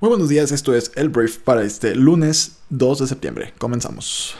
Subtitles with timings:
[0.00, 3.52] Muy buenos días, esto es el brief para este lunes 2 de septiembre.
[3.58, 4.36] Comenzamos.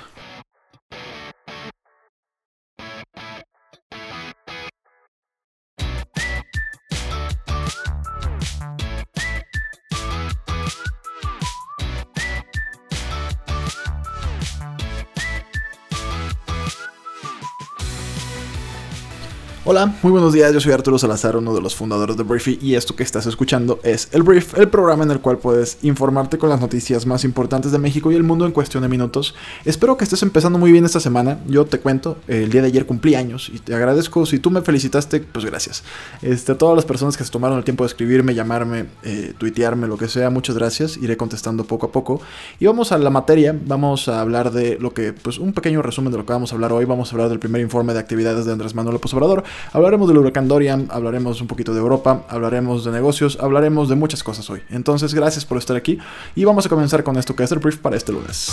[19.71, 22.75] Hola, muy buenos días, yo soy Arturo Salazar, uno de los fundadores de Briefy y
[22.75, 26.49] esto que estás escuchando es El Brief, el programa en el cual puedes informarte con
[26.49, 29.35] las noticias más importantes de México y el mundo en cuestión de minutos.
[29.67, 32.87] Espero que estés empezando muy bien esta semana, yo te cuento, el día de ayer
[32.87, 35.85] cumplí años y te agradezco, si tú me felicitaste, pues gracias.
[36.23, 39.99] Este, todas las personas que se tomaron el tiempo de escribirme, llamarme, eh, tuitearme, lo
[39.99, 42.23] que sea, muchas gracias, iré contestando poco a poco.
[42.59, 46.11] Y vamos a la materia, vamos a hablar de lo que, pues un pequeño resumen
[46.11, 48.47] de lo que vamos a hablar hoy, vamos a hablar del primer informe de actividades
[48.47, 49.45] de Andrés Manuel López Obrador.
[49.73, 54.23] Hablaremos del huracán Dorian, hablaremos un poquito de Europa, hablaremos de negocios, hablaremos de muchas
[54.23, 54.63] cosas hoy.
[54.71, 55.99] Entonces, gracias por estar aquí
[56.35, 58.53] y vamos a comenzar con esto que es el brief para este lunes.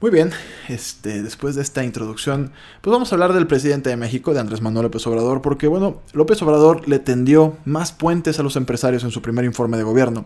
[0.00, 0.30] Muy bien,
[0.68, 4.60] este, después de esta introducción, pues vamos a hablar del presidente de México, de Andrés
[4.60, 9.10] Manuel López Obrador, porque bueno, López Obrador le tendió más puentes a los empresarios en
[9.10, 10.24] su primer informe de gobierno.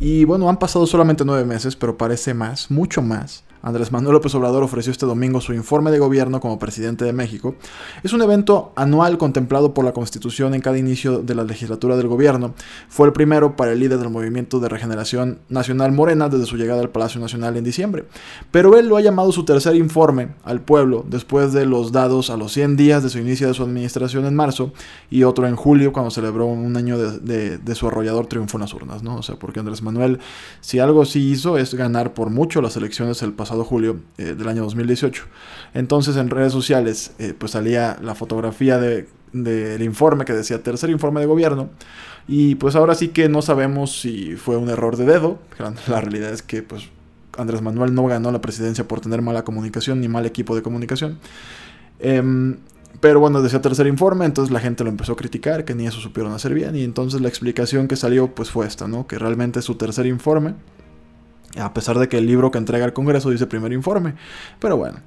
[0.00, 3.42] Y bueno, han pasado solamente nueve meses, pero parece más, mucho más.
[3.62, 7.56] Andrés Manuel López Obrador ofreció este domingo su informe de gobierno como presidente de México.
[8.02, 12.06] Es un evento anual contemplado por la Constitución en cada inicio de la legislatura del
[12.06, 12.54] gobierno.
[12.88, 16.80] Fue el primero para el líder del Movimiento de Regeneración Nacional Morena desde su llegada
[16.80, 18.04] al Palacio Nacional en diciembre.
[18.50, 22.36] Pero él lo ha llamado su tercer informe al pueblo después de los dados a
[22.36, 24.72] los 100 días de su inicio de su administración en marzo
[25.10, 29.02] y otro en julio cuando celebró un año de, su arrollador triunfo en las urnas.
[29.02, 29.16] ¿no?
[29.16, 30.20] O sea, porque Andrés Manuel,
[30.60, 34.34] si algo sí hizo es ganar por mucho las elecciones el pasado pasado julio eh,
[34.36, 35.24] del año 2018.
[35.72, 41.20] Entonces en redes sociales eh, pues salía la fotografía del informe que decía tercer informe
[41.20, 41.70] de gobierno
[42.26, 45.38] y pues ahora sí que no sabemos si fue un error de dedo.
[45.88, 46.90] La realidad es que pues
[47.38, 51.18] Andrés Manuel no ganó la presidencia por tener mala comunicación ni mal equipo de comunicación.
[52.00, 52.58] Em,
[53.00, 56.00] pero bueno, decía tercer informe, entonces la gente lo empezó a criticar, que ni eso
[56.00, 59.06] supieron hacer bien, y entonces la explicación que salió pues fue esta, ¿no?
[59.06, 60.54] Que realmente es su tercer informe,
[61.56, 64.14] a pesar de que el libro que entrega al Congreso dice primer informe.
[64.58, 65.00] Pero bueno,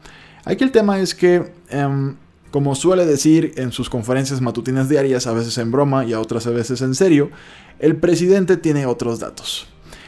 [0.45, 2.15] aquí el tema es que, em,
[2.51, 6.45] como suele decir en sus conferencias matutinas diarias, a veces en broma y a otras
[6.47, 7.29] veces en serio,
[7.79, 9.67] el presidente tiene otros datos.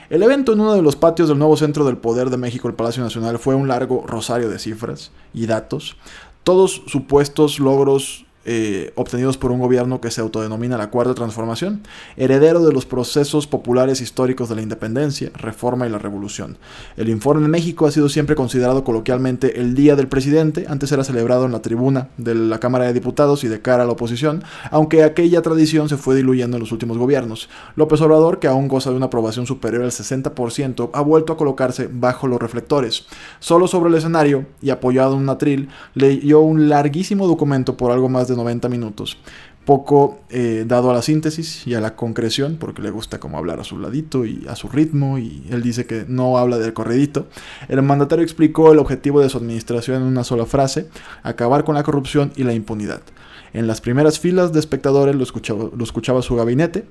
[0.09, 2.75] El evento en uno de los patios del nuevo Centro del Poder de México, el
[2.75, 5.95] Palacio Nacional, fue un largo rosario de cifras y datos,
[6.43, 11.81] todos supuestos logros eh, obtenidos por un gobierno que se autodenomina la Cuarta Transformación,
[12.17, 16.57] heredero de los procesos populares históricos de la independencia, reforma y la revolución.
[16.97, 21.03] El informe en México ha sido siempre considerado coloquialmente el Día del Presidente, antes era
[21.03, 24.43] celebrado en la tribuna de la Cámara de Diputados y de cara a la oposición,
[24.71, 27.49] aunque aquella tradición se fue diluyendo en los últimos gobiernos.
[27.75, 31.89] López Obrador, que aún goza de una aprobación superior al 60%, ha vuelto a colocarse
[31.91, 33.05] bajo los reflectores.
[33.39, 38.09] Solo sobre el escenario, y apoyado en un atril, leyó un larguísimo documento por algo
[38.09, 39.17] más de 90 minutos.
[39.65, 43.59] Poco eh, dado a la síntesis y a la concreción, porque le gusta como hablar
[43.59, 47.27] a su ladito y a su ritmo, y él dice que no habla del corredito.
[47.69, 50.89] El mandatario explicó el objetivo de su administración en una sola frase,
[51.23, 53.01] acabar con la corrupción y la impunidad.
[53.53, 56.85] En las primeras filas de espectadores lo escuchaba, lo escuchaba su gabinete.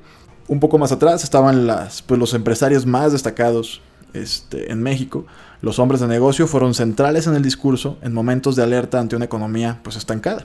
[0.49, 1.69] Un poco más atrás estaban
[2.07, 3.83] pues, los empresarios más destacados
[4.15, 5.27] este, en México,
[5.63, 9.27] los hombres de negocio fueron centrales en el discurso en momentos de alerta ante una
[9.27, 10.45] economía pues estancada.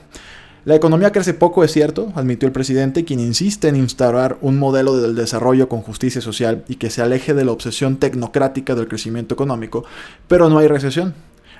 [0.65, 4.97] La economía crece poco, es cierto, admitió el presidente, quien insiste en instaurar un modelo
[4.97, 9.33] del desarrollo con justicia social y que se aleje de la obsesión tecnocrática del crecimiento
[9.33, 9.85] económico,
[10.27, 11.13] pero no hay recesión.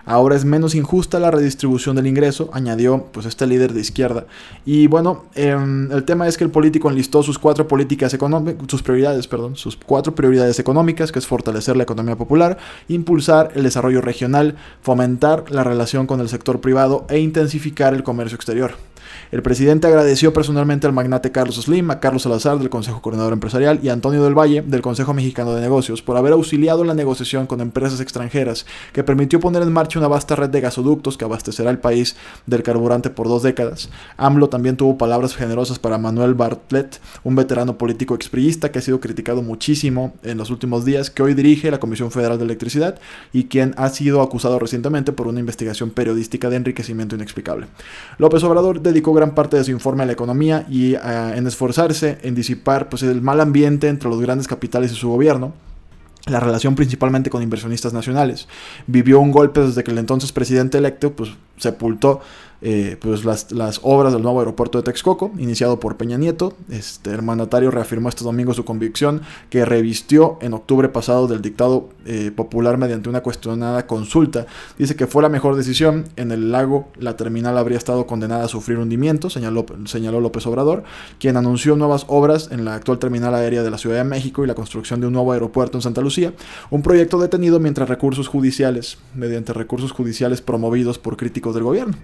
[0.07, 4.25] Ahora es menos injusta la redistribución del ingreso, añadió pues este líder de izquierda.
[4.65, 8.81] Y bueno, em, el tema es que el político enlistó sus cuatro políticas económicas, sus
[8.81, 12.57] prioridades, perdón, sus cuatro prioridades económicas, que es fortalecer la economía popular,
[12.87, 18.37] impulsar el desarrollo regional, fomentar la relación con el sector privado e intensificar el comercio
[18.37, 18.75] exterior.
[19.31, 23.79] El presidente agradeció personalmente al magnate Carlos Slim, a Carlos Salazar del Consejo Coordinador Empresarial
[23.83, 27.47] y a Antonio del Valle del Consejo Mexicano de Negocios por haber auxiliado la negociación
[27.47, 31.69] con empresas extranjeras que permitió poner en marcha una vasta red de gasoductos que abastecerá
[31.69, 32.15] el país
[32.45, 33.89] del carburante por dos décadas.
[34.17, 38.99] AMLO también tuvo palabras generosas para Manuel Bartlett, un veterano político expriista que ha sido
[38.99, 42.99] criticado muchísimo en los últimos días, que hoy dirige la Comisión Federal de Electricidad
[43.33, 47.67] y quien ha sido acusado recientemente por una investigación periodística de enriquecimiento inexplicable.
[48.17, 50.99] López Obrador gran parte de su informe a la economía y eh,
[51.35, 55.53] en esforzarse en disipar pues, el mal ambiente entre los grandes capitales y su gobierno
[56.27, 58.47] la relación principalmente con inversionistas nacionales.
[58.85, 62.21] Vivió un golpe desde que el entonces presidente electo pues, sepultó
[62.61, 66.53] eh, pues las, las, obras del nuevo aeropuerto de Texcoco, iniciado por Peña Nieto.
[66.69, 71.89] Este, el mandatario reafirmó este domingo su convicción que revistió en octubre pasado del dictado
[72.05, 74.47] eh, popular mediante una cuestionada consulta.
[74.77, 76.05] Dice que fue la mejor decisión.
[76.15, 80.83] En el lago la terminal habría estado condenada a sufrir hundimiento, señaló, señaló López Obrador,
[81.19, 84.47] quien anunció nuevas obras en la actual terminal aérea de la Ciudad de México y
[84.47, 86.33] la construcción de un nuevo aeropuerto en Santa Lucía,
[86.69, 91.95] un proyecto detenido mientras recursos judiciales, mediante recursos judiciales promovidos por críticos del gobierno.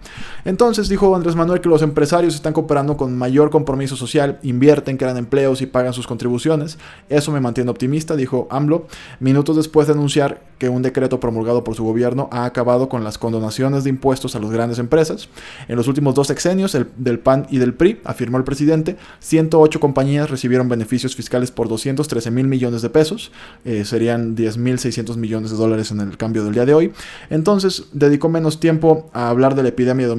[0.45, 5.17] Entonces dijo Andrés Manuel que los empresarios están cooperando con mayor compromiso social, invierten, crean
[5.17, 6.77] empleos y pagan sus contribuciones.
[7.09, 8.87] Eso me mantiene optimista, dijo AMLO,
[9.19, 13.17] minutos después de anunciar que un decreto promulgado por su gobierno ha acabado con las
[13.17, 15.29] condonaciones de impuestos a las grandes empresas.
[15.67, 19.79] En los últimos dos sexenios el, del PAN y del PRI, afirmó el presidente, 108
[19.79, 23.31] compañías recibieron beneficios fiscales por 213 mil millones de pesos,
[23.65, 26.93] eh, serían 10 mil 600 millones de dólares en el cambio del día de hoy.
[27.29, 30.13] Entonces dedicó menos tiempo a hablar de la epidemia de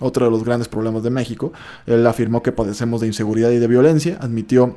[0.00, 1.52] otro de los grandes problemas de México.
[1.86, 4.76] Él afirmó que padecemos de inseguridad y de violencia, admitió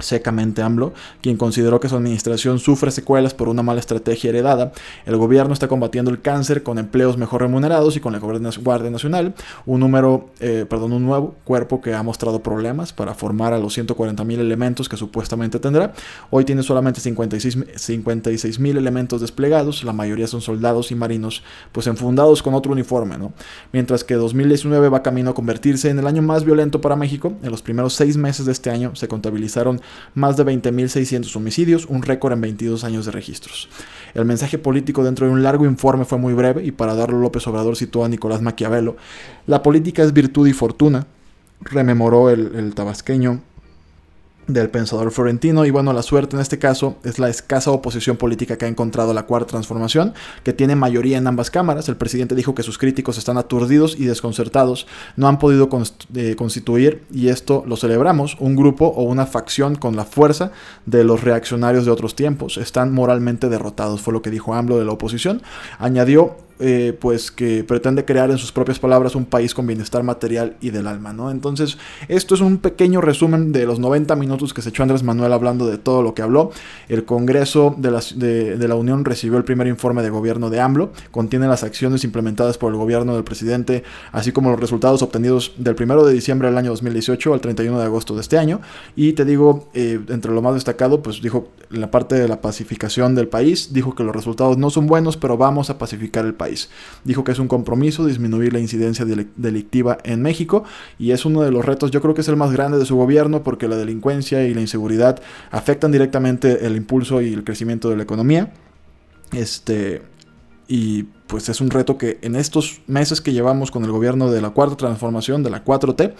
[0.00, 0.92] secamente AMLO,
[1.22, 4.72] quien consideró que su administración sufre secuelas por una mala estrategia heredada.
[5.06, 9.34] El gobierno está combatiendo el cáncer con empleos mejor remunerados y con la Guardia Nacional,
[9.66, 13.74] un número, eh, perdón, un nuevo cuerpo que ha mostrado problemas para formar a los
[13.74, 15.92] 140 mil elementos que supuestamente tendrá.
[16.30, 21.42] Hoy tiene solamente 56 mil elementos desplegados, la mayoría son soldados y marinos,
[21.72, 23.32] pues enfundados con otro uniforme, ¿no?
[23.72, 27.32] Mientras que 2019 va camino a convertirse en el año más violento para México.
[27.42, 29.80] En los primeros seis meses de este año se contabilizaron
[30.14, 33.68] más de 20.600 homicidios, un récord en 22 años de registros.
[34.14, 37.46] El mensaje político dentro de un largo informe fue muy breve y para darlo López
[37.46, 38.96] Obrador citó a Nicolás Maquiavelo.
[39.46, 41.06] La política es virtud y fortuna,
[41.60, 43.40] rememoró el, el tabasqueño
[44.52, 48.56] del pensador florentino y bueno, la suerte en este caso es la escasa oposición política
[48.56, 51.88] que ha encontrado la cuarta transformación, que tiene mayoría en ambas cámaras.
[51.88, 54.86] El presidente dijo que sus críticos están aturdidos y desconcertados,
[55.16, 55.68] no han podido
[56.14, 60.52] eh, constituir, y esto lo celebramos, un grupo o una facción con la fuerza
[60.86, 62.56] de los reaccionarios de otros tiempos.
[62.56, 65.42] Están moralmente derrotados, fue lo que dijo AMLO de la oposición.
[65.78, 70.56] Añadió eh, pues que pretende crear en sus propias palabras un país con bienestar material
[70.60, 71.30] y del alma, ¿no?
[71.30, 71.78] Entonces,
[72.08, 75.66] esto es un pequeño resumen de los 90 minutos que se echó Andrés Manuel hablando
[75.66, 76.50] de todo lo que habló.
[76.88, 77.90] El Congreso de
[78.68, 82.72] la, Unión recibió el primer informe de gobierno de AMLO, contiene las acciones implementadas por
[82.72, 86.70] el gobierno del presidente, así como los resultados obtenidos del 1 de diciembre del año
[86.70, 88.60] 2018 al 31 de agosto de este año.
[88.96, 93.14] Y te digo, eh, entre lo más destacado, pues dijo la parte de la pacificación
[93.14, 96.49] del país, dijo que los resultados no son buenos, pero vamos a pacificar el país.
[97.04, 100.64] Dijo que es un compromiso disminuir la incidencia delictiva en México
[100.98, 102.96] y es uno de los retos, yo creo que es el más grande de su
[102.96, 105.20] gobierno porque la delincuencia y la inseguridad
[105.50, 108.52] afectan directamente el impulso y el crecimiento de la economía.
[109.32, 110.02] Este,
[110.66, 114.40] y pues es un reto que en estos meses que llevamos con el gobierno de
[114.40, 116.14] la cuarta transformación, de la 4T,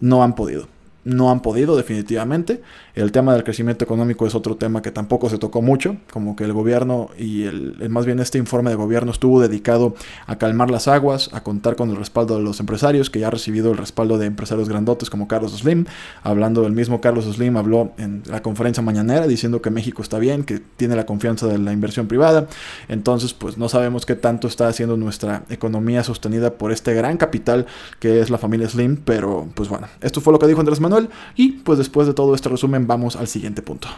[0.00, 0.68] no han podido
[1.04, 2.62] no han podido definitivamente.
[2.94, 6.44] El tema del crecimiento económico es otro tema que tampoco se tocó mucho, como que
[6.44, 9.94] el gobierno y el, más bien este informe de gobierno estuvo dedicado
[10.26, 13.30] a calmar las aguas, a contar con el respaldo de los empresarios, que ya ha
[13.30, 15.86] recibido el respaldo de empresarios grandotes como Carlos Slim.
[16.22, 20.44] Hablando del mismo Carlos Slim, habló en la conferencia mañanera diciendo que México está bien,
[20.44, 22.48] que tiene la confianza de la inversión privada.
[22.88, 27.66] Entonces, pues no sabemos qué tanto está haciendo nuestra economía sostenida por este gran capital
[27.98, 30.89] que es la familia Slim, pero pues bueno, esto fue lo que dijo Andrés Manuel
[31.36, 33.88] y pues después de todo este resumen vamos al siguiente punto.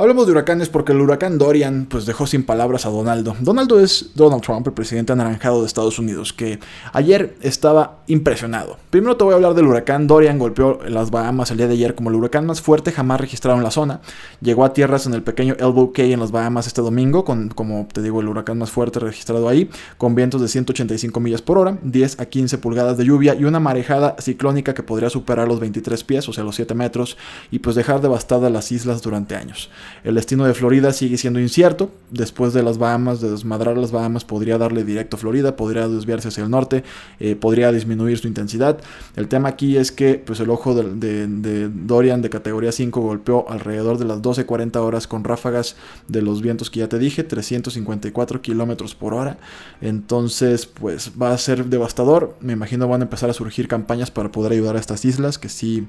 [0.00, 3.34] Hablemos de huracanes porque el huracán Dorian pues dejó sin palabras a Donaldo.
[3.40, 6.60] Donaldo es Donald Trump, el presidente anaranjado de Estados Unidos, que
[6.92, 8.76] ayer estaba impresionado.
[8.90, 11.96] Primero te voy a hablar del huracán Dorian, golpeó las Bahamas el día de ayer
[11.96, 14.00] como el huracán más fuerte jamás registrado en la zona.
[14.40, 17.88] Llegó a tierras en el pequeño Elbow Cay en las Bahamas este domingo, con como
[17.92, 21.76] te digo el huracán más fuerte registrado ahí, con vientos de 185 millas por hora,
[21.82, 26.04] 10 a 15 pulgadas de lluvia y una marejada ciclónica que podría superar los 23
[26.04, 27.16] pies, o sea los 7 metros,
[27.50, 29.68] y pues dejar devastadas las islas durante años.
[30.04, 31.90] El destino de Florida sigue siendo incierto.
[32.10, 36.28] Después de las Bahamas, de desmadrar las Bahamas, podría darle directo a Florida, podría desviarse
[36.28, 36.84] hacia el norte,
[37.20, 38.78] eh, podría disminuir su intensidad.
[39.16, 43.98] El tema aquí es que pues, el ojo de, Dorian de categoría 5 golpeó alrededor
[43.98, 45.76] de las 12.40 horas con ráfagas
[46.06, 49.38] de los vientos que ya te dije, 354 kilómetros por hora.
[49.80, 52.36] Entonces, pues va a ser devastador.
[52.40, 55.48] Me imagino van a empezar a surgir campañas para poder ayudar a estas islas que
[55.48, 55.86] sí,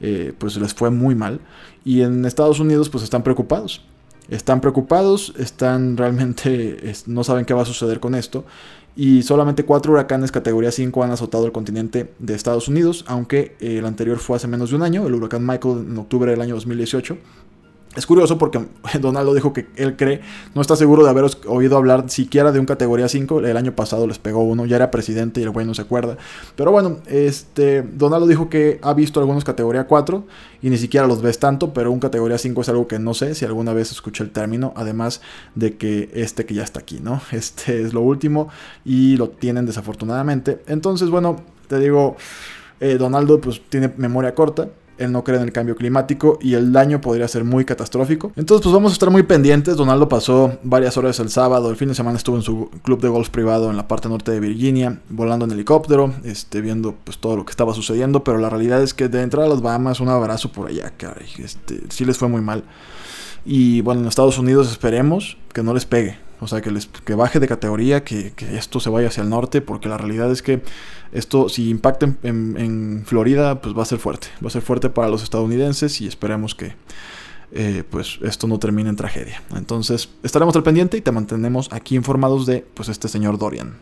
[0.00, 1.40] eh, pues les fue muy mal.
[1.84, 3.39] Y en Estados Unidos pues están preocupados.
[4.28, 8.44] Están preocupados, están realmente, no saben qué va a suceder con esto.
[8.96, 13.86] Y solamente cuatro huracanes categoría 5 han azotado el continente de Estados Unidos, aunque el
[13.86, 17.16] anterior fue hace menos de un año, el huracán Michael en octubre del año 2018.
[17.96, 18.64] Es curioso porque
[19.00, 20.20] Donaldo dijo que él cree,
[20.54, 23.40] no está seguro de haber oído hablar siquiera de un categoría 5.
[23.40, 26.16] El año pasado les pegó uno, ya era presidente y el güey no se acuerda.
[26.54, 30.24] Pero bueno, este Donaldo dijo que ha visto algunos categoría 4
[30.62, 33.34] y ni siquiera los ves tanto, pero un categoría 5 es algo que no sé
[33.34, 35.20] si alguna vez escuché el término, además
[35.56, 37.20] de que este que ya está aquí, ¿no?
[37.32, 38.50] Este es lo último
[38.84, 40.62] y lo tienen desafortunadamente.
[40.68, 42.16] Entonces, bueno, te digo,
[42.78, 44.68] eh, Donaldo pues tiene memoria corta
[45.00, 48.32] él no cree en el cambio climático y el daño podría ser muy catastrófico.
[48.36, 49.76] Entonces, pues vamos a estar muy pendientes.
[49.76, 53.08] Donaldo pasó varias horas el sábado, el fin de semana estuvo en su club de
[53.08, 57.36] golf privado en la parte norte de Virginia, volando en helicóptero, este, viendo pues todo
[57.36, 60.08] lo que estaba sucediendo, pero la realidad es que de entrada a las Bahamas, un
[60.08, 62.64] abrazo por allá, caray, este, sí les fue muy mal.
[63.44, 66.29] Y bueno, en Estados Unidos esperemos que no les pegue.
[66.40, 69.60] O sea, que, les, que baje de categoría, que, esto se vaya hacia el norte,
[69.60, 70.62] porque la realidad es que
[71.12, 74.28] esto, si impacta en, Florida, pues va a ser fuerte.
[74.42, 76.74] Va a ser fuerte para los estadounidenses y esperemos que
[77.52, 79.42] eh, pues esto no termine en tragedia.
[79.54, 83.74] Entonces, estaremos al pendiente y te mantenemos aquí informados de pues este señor Dorian.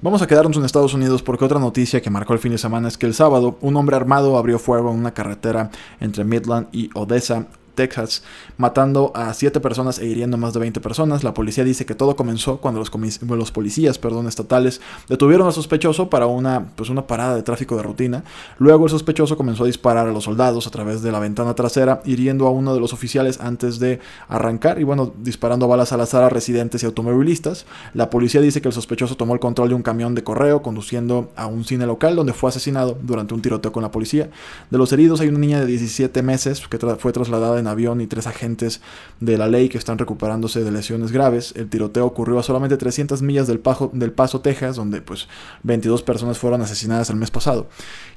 [0.00, 2.88] Vamos a quedarnos en Estados Unidos porque otra noticia que marcó el fin de semana
[2.88, 6.90] es que el sábado un hombre armado abrió fuego en una carretera entre Midland y
[6.94, 8.22] Odessa Texas,
[8.56, 11.24] matando a 7 personas e hiriendo más de 20 personas.
[11.24, 16.26] La policía dice que todo comenzó cuando los, policías perdón, estatales detuvieron al sospechoso para
[16.26, 18.24] una, pues una parada de tráfico de rutina.
[18.58, 22.02] Luego el sospechoso comenzó a disparar a los soldados a través de la ventana trasera,
[22.04, 26.22] hiriendo a uno de los oficiales antes de arrancar y bueno, disparando balas al azar
[26.24, 27.66] a residentes y automovilistas.
[27.94, 31.30] La policía dice que el sospechoso tomó el control de un camión de correo conduciendo
[31.36, 34.30] a un cine local donde fue asesinado durante un tiroteo con la policía.
[34.70, 38.06] De los heridos hay una niña de 17 meses que fue trasladada en avión y
[38.06, 38.80] tres agentes
[39.20, 41.54] de la ley que están recuperándose de lesiones graves.
[41.56, 45.28] El tiroteo ocurrió a solamente 300 millas del, del Paso, Texas, donde pues
[45.62, 47.68] 22 personas fueron asesinadas el mes pasado.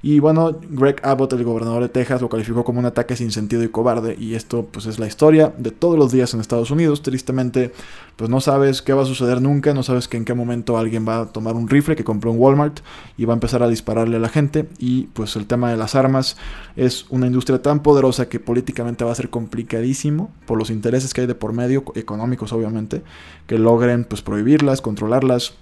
[0.01, 3.63] Y bueno, Greg Abbott, el gobernador de Texas, lo calificó como un ataque sin sentido
[3.63, 4.15] y cobarde.
[4.19, 7.01] Y esto pues es la historia de todos los días en Estados Unidos.
[7.01, 7.71] Tristemente,
[8.15, 11.21] pues no sabes qué va a suceder nunca, no sabes en qué momento alguien va
[11.21, 12.79] a tomar un rifle que compró en Walmart
[13.17, 14.67] y va a empezar a dispararle a la gente.
[14.79, 16.37] Y pues el tema de las armas
[16.75, 21.19] es una industria tan poderosa que políticamente va a ser complicadísimo por los intereses que
[21.19, 23.01] hay de por medio, económicos obviamente,
[23.47, 25.55] que logren pues prohibirlas, controlarlas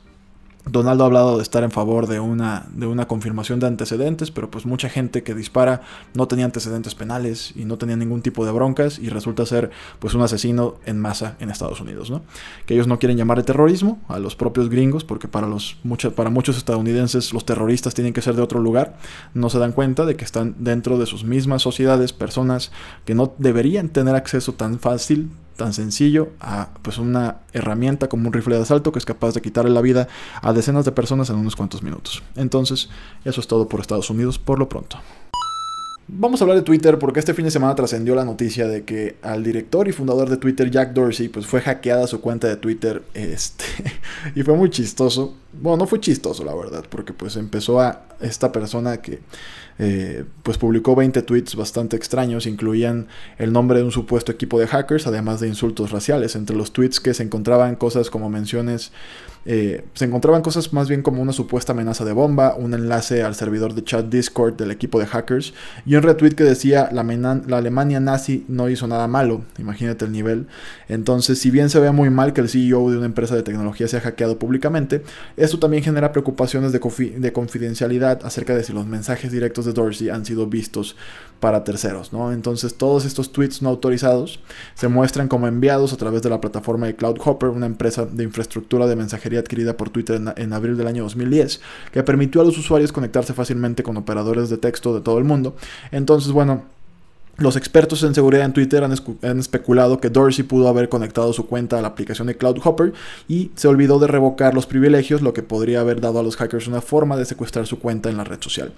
[0.66, 4.50] Donaldo ha hablado de estar en favor de una, de una confirmación de antecedentes, pero
[4.50, 5.82] pues mucha gente que dispara
[6.14, 10.14] no tenía antecedentes penales y no tenía ningún tipo de broncas y resulta ser pues
[10.14, 12.22] un asesino en masa en Estados Unidos, ¿no?
[12.66, 15.78] Que ellos no quieren llamar de terrorismo a los propios gringos porque para, los,
[16.16, 18.98] para muchos estadounidenses los terroristas tienen que ser de otro lugar,
[19.34, 22.72] no se dan cuenta de que están dentro de sus mismas sociedades personas
[23.04, 28.34] que no deberían tener acceso tan fácil tan sencillo a pues una herramienta como un
[28.34, 30.08] rifle de asalto que es capaz de quitarle la vida
[30.42, 32.24] a decenas de personas en unos cuantos minutos.
[32.36, 32.90] Entonces,
[33.26, 34.98] eso es todo por Estados Unidos por lo pronto.
[36.08, 39.16] Vamos a hablar de Twitter porque este fin de semana trascendió la noticia de que
[39.22, 43.04] al director y fundador de Twitter, Jack Dorsey, pues fue hackeada su cuenta de Twitter
[43.14, 43.66] este,
[44.36, 45.36] y fue muy chistoso.
[45.62, 49.20] Bueno, no fue chistoso la verdad, porque pues empezó a esta persona que
[49.80, 53.08] eh, pues publicó 20 tweets bastante extraños, incluían
[53.38, 56.36] el nombre de un supuesto equipo de hackers, además de insultos raciales.
[56.36, 58.92] Entre los tweets que se encontraban cosas como menciones
[59.46, 63.36] eh, se encontraban cosas más bien como una supuesta amenaza de bomba, un enlace al
[63.36, 65.54] servidor de chat Discord del equipo de hackers
[65.86, 70.14] y un retweet que decía la, la, Alemania nazi no hizo nada malo, imagínate el
[70.14, 70.48] nivel.
[70.88, 73.88] Entonces, si bien se ve muy mal que el CEO de una empresa de tecnología
[73.88, 75.04] sea hackeado públicamente,
[75.44, 76.80] esto también genera preocupaciones de,
[77.18, 80.96] de confidencialidad acerca de si los mensajes directos de Dorsey han sido vistos
[81.42, 82.32] para terceros, ¿no?
[82.32, 84.40] Entonces todos estos tweets no autorizados
[84.74, 88.88] se muestran como enviados a través de la plataforma de CloudHopper, una empresa de infraestructura
[88.88, 91.60] de mensajería adquirida por Twitter en, en, abril del año 2010,
[91.92, 95.58] que permitió a los usuarios conectarse fácilmente con operadores de texto de todo el mundo.
[95.92, 96.64] Entonces, bueno,
[97.38, 101.80] los expertos en seguridad en Twitter han, especulado que Dorsey pudo haber conectado su cuenta
[101.80, 102.94] a la aplicación de CloudHopper
[103.28, 106.68] y se olvidó de revocar los privilegios, lo que podría haber dado a los hackers
[106.68, 108.72] una forma de secuestrar su cuenta en la red social.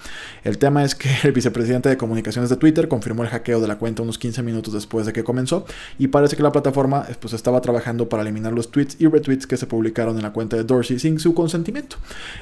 [0.45, 3.77] El tema es que el vicepresidente de comunicaciones de Twitter confirmó el hackeo de la
[3.77, 5.65] cuenta unos 15 minutos después de que comenzó
[5.99, 9.57] y parece que la plataforma pues, estaba trabajando para eliminar los tweets y retweets que
[9.57, 11.97] se publicaron en la cuenta de Dorsey sin su consentimiento.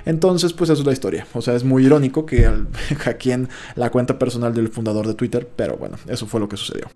[0.06, 1.26] Entonces, pues eso es la historia.
[1.34, 2.48] O sea, es muy irónico que
[3.00, 6.88] hackeen la cuenta personal del fundador de Twitter, pero bueno, eso fue lo que sucedió.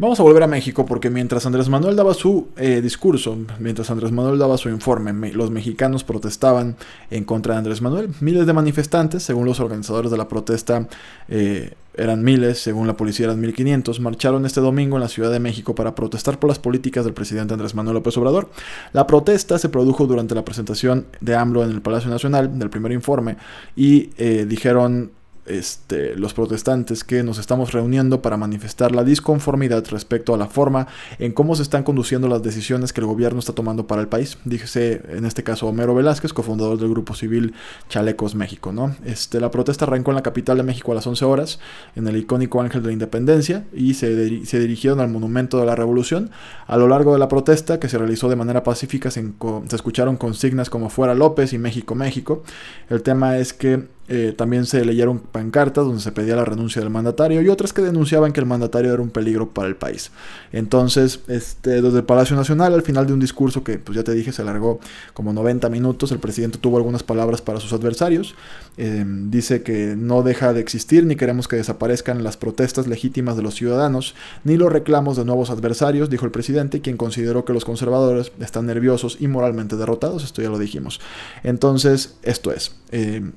[0.00, 4.12] Vamos a volver a México porque mientras Andrés Manuel daba su eh, discurso, mientras Andrés
[4.12, 6.76] Manuel daba su informe, los mexicanos protestaban
[7.10, 8.10] en contra de Andrés Manuel.
[8.20, 10.86] Miles de manifestantes, según los organizadores de la protesta,
[11.26, 15.40] eh, eran miles, según la policía eran 1500, marcharon este domingo en la Ciudad de
[15.40, 18.50] México para protestar por las políticas del presidente Andrés Manuel López Obrador.
[18.92, 22.92] La protesta se produjo durante la presentación de AMLO en el Palacio Nacional del primer
[22.92, 23.36] informe
[23.74, 25.10] y eh, dijeron
[25.48, 30.86] este, los protestantes que nos estamos reuniendo para manifestar la disconformidad respecto a la forma
[31.18, 34.38] en cómo se están conduciendo las decisiones que el gobierno está tomando para el país.
[34.44, 37.54] Díjese en este caso Homero Velázquez, cofundador del grupo civil
[37.88, 38.68] Chalecos México.
[39.04, 41.58] Este, la protesta arrancó en la capital de México a las 11 horas,
[41.96, 46.30] en el icónico Ángel de la Independencia, y se, dirigieron al Monumento de la Revolución.
[46.66, 49.22] A lo largo de la protesta, que se realizó de manera pacífica, se,
[49.68, 52.42] se escucharon consignas como Fuera López y México, México.
[52.90, 56.90] El tema es que eh, también se leyeron pancartas donde se pedía la renuncia del
[56.90, 60.10] mandatario y otras que denunciaban que el mandatario era un peligro para el país.
[60.52, 64.12] Entonces, este, desde el Palacio Nacional, al final de un discurso que, pues ya te
[64.12, 64.80] dije, se alargó
[65.12, 68.34] como 90 minutos, el presidente tuvo algunas palabras para sus adversarios.
[68.78, 73.42] Eh, dice que no deja de existir ni queremos que desaparezcan las protestas legítimas de
[73.42, 77.64] los ciudadanos ni los reclamos de nuevos adversarios, dijo el presidente, quien consideró que los
[77.64, 80.24] conservadores están nerviosos y moralmente derrotados.
[80.24, 81.00] Esto ya lo dijimos.
[81.42, 82.74] Entonces, esto es.
[82.90, 83.32] Eh,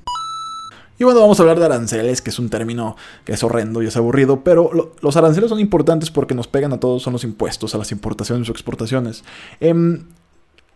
[0.98, 3.86] y bueno, vamos a hablar de aranceles, que es un término que es horrendo y
[3.86, 7.74] es aburrido, pero los aranceles son importantes porque nos pegan a todos, son los impuestos,
[7.74, 9.24] a las importaciones o exportaciones.
[9.60, 10.04] Em,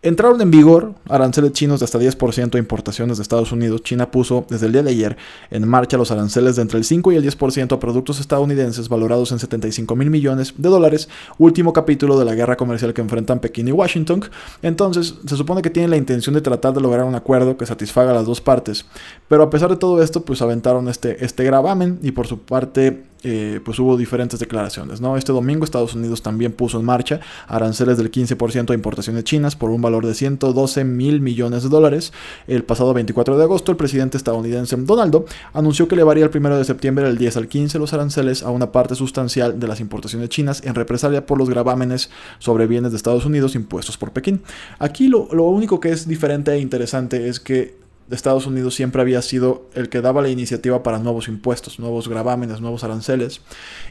[0.07, 3.83] Entraron en vigor aranceles chinos de hasta 10% a importaciones de Estados Unidos.
[3.83, 5.17] China puso desde el día de ayer
[5.51, 9.33] en marcha los aranceles de entre el 5 y el 10% a productos estadounidenses valorados
[9.33, 11.09] en 75 mil millones de dólares,
[11.39, 14.23] último capítulo de la guerra comercial que enfrentan Pekín y Washington.
[14.63, 18.13] Entonces, se supone que tienen la intención de tratar de lograr un acuerdo que satisfaga
[18.13, 18.87] a las dos partes.
[19.27, 23.03] Pero a pesar de todo esto, pues aventaron este, este gravamen y por su parte
[23.29, 25.01] eh, pues hubo diferentes declaraciones.
[25.01, 25.17] ¿no?
[25.17, 27.19] Este domingo Estados Unidos también puso en marcha
[27.49, 32.13] aranceles del 15% a importaciones chinas por un valor de 112 mil millones de dólares.
[32.47, 36.65] El pasado 24 de agosto el presidente estadounidense Donaldo anunció que elevaría el 1 de
[36.65, 40.63] septiembre del 10 al 15 los aranceles a una parte sustancial de las importaciones chinas
[40.65, 44.43] en represalia por los gravámenes sobre bienes de Estados Unidos impuestos por Pekín.
[44.79, 49.21] Aquí lo, lo único que es diferente e interesante es que Estados Unidos siempre había
[49.23, 53.41] sido el que daba la iniciativa para nuevos impuestos, nuevos gravámenes, nuevos aranceles.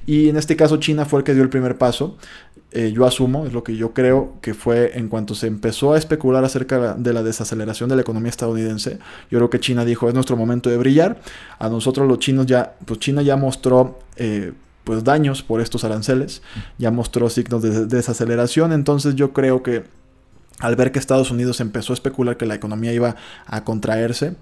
[0.05, 2.17] Y en este caso China fue el que dio el primer paso.
[2.71, 5.97] Eh, yo asumo, es lo que yo creo que fue en cuanto se empezó a
[5.97, 8.99] especular acerca de la desaceleración de la economía estadounidense.
[9.29, 11.19] Yo creo que China dijo, es nuestro momento de brillar.
[11.59, 13.99] A nosotros los chinos ya, pues China ya mostró...
[14.17, 14.53] Eh,
[14.85, 16.43] pues daños por estos aranceles,
[16.77, 19.83] ya mostró signos de desaceleración, entonces yo creo que
[20.59, 23.15] al ver que Estados Unidos empezó a especular que la economía iba
[23.45, 24.35] a contraerse,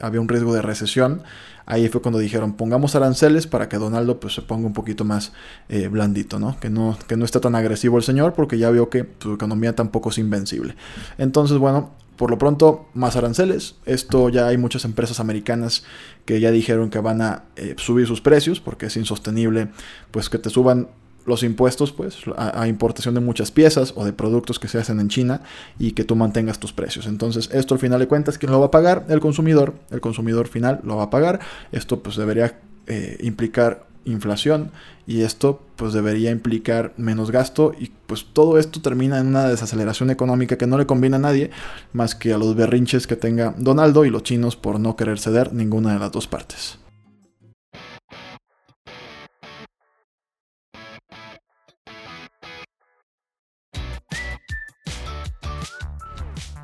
[0.00, 1.22] había un riesgo de recesión,
[1.66, 5.32] ahí fue cuando dijeron pongamos aranceles para que Donaldo pues, se ponga un poquito más
[5.68, 6.58] eh, blandito, ¿no?
[6.60, 6.96] Que, ¿no?
[7.06, 10.18] que no está tan agresivo el señor porque ya vio que su economía tampoco es
[10.18, 10.74] invencible.
[11.18, 13.76] Entonces, bueno, por lo pronto, más aranceles.
[13.84, 15.84] Esto ya hay muchas empresas americanas
[16.24, 19.68] que ya dijeron que van a eh, subir sus precios porque es insostenible
[20.10, 20.88] pues que te suban
[21.26, 25.08] los impuestos pues a, importación de muchas piezas o de productos que se hacen en
[25.08, 25.42] China
[25.78, 27.06] y que tú mantengas tus precios.
[27.06, 29.06] Entonces esto al final de cuentas, ¿quién lo va a pagar?
[29.08, 29.74] El consumidor.
[29.90, 31.40] El consumidor final lo va a pagar.
[31.70, 34.72] Esto pues debería eh, implicar inflación
[35.06, 40.10] y esto pues debería implicar menos gasto y pues todo esto termina en una desaceleración
[40.10, 41.50] económica que no le conviene a nadie
[41.92, 45.52] más que a los berrinches que tenga Donaldo y los chinos por no querer ceder
[45.52, 46.81] ninguna de las dos partes.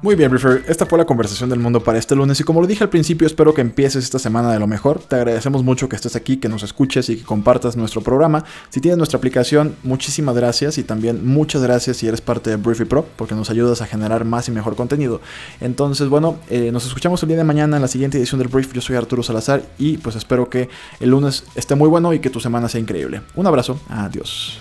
[0.00, 2.68] Muy bien, Briefer, esta fue la conversación del mundo para este lunes y como lo
[2.68, 5.00] dije al principio, espero que empieces esta semana de lo mejor.
[5.00, 8.44] Te agradecemos mucho que estés aquí, que nos escuches y que compartas nuestro programa.
[8.68, 12.84] Si tienes nuestra aplicación, muchísimas gracias y también muchas gracias si eres parte de Briefy
[12.84, 15.20] Pro porque nos ayudas a generar más y mejor contenido.
[15.60, 18.72] Entonces, bueno, eh, nos escuchamos el día de mañana en la siguiente edición del Brief.
[18.72, 20.68] Yo soy Arturo Salazar y pues espero que
[21.00, 23.22] el lunes esté muy bueno y que tu semana sea increíble.
[23.34, 24.60] Un abrazo, adiós.